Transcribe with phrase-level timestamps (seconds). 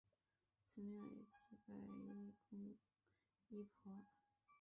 [0.65, 2.75] 此庙也祭拜医公
[3.49, 4.03] 医婆。